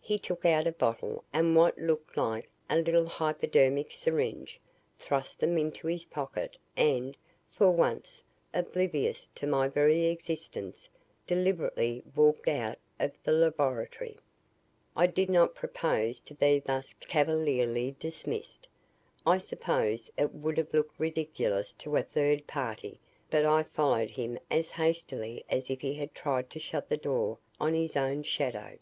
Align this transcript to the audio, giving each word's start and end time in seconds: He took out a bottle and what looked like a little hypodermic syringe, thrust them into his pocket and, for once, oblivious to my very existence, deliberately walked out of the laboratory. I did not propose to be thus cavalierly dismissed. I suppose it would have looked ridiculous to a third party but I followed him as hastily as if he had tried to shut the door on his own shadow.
He 0.00 0.18
took 0.18 0.46
out 0.46 0.66
a 0.66 0.72
bottle 0.72 1.24
and 1.30 1.54
what 1.54 1.76
looked 1.76 2.16
like 2.16 2.48
a 2.70 2.78
little 2.78 3.04
hypodermic 3.04 3.92
syringe, 3.92 4.58
thrust 4.98 5.40
them 5.40 5.58
into 5.58 5.88
his 5.88 6.06
pocket 6.06 6.56
and, 6.74 7.14
for 7.50 7.70
once, 7.70 8.22
oblivious 8.54 9.28
to 9.34 9.46
my 9.46 9.68
very 9.68 10.06
existence, 10.06 10.88
deliberately 11.26 12.02
walked 12.16 12.48
out 12.48 12.78
of 12.98 13.12
the 13.24 13.32
laboratory. 13.32 14.16
I 14.96 15.06
did 15.06 15.28
not 15.28 15.54
propose 15.54 16.20
to 16.20 16.34
be 16.34 16.60
thus 16.60 16.94
cavalierly 16.94 17.94
dismissed. 18.00 18.66
I 19.26 19.36
suppose 19.36 20.10
it 20.16 20.32
would 20.32 20.56
have 20.56 20.72
looked 20.72 20.98
ridiculous 20.98 21.74
to 21.80 21.96
a 21.96 22.02
third 22.02 22.46
party 22.46 23.00
but 23.30 23.44
I 23.44 23.64
followed 23.64 24.12
him 24.12 24.38
as 24.50 24.70
hastily 24.70 25.44
as 25.50 25.68
if 25.68 25.82
he 25.82 25.92
had 25.92 26.14
tried 26.14 26.48
to 26.48 26.58
shut 26.58 26.88
the 26.88 26.96
door 26.96 27.36
on 27.60 27.74
his 27.74 27.98
own 27.98 28.22
shadow. 28.22 28.78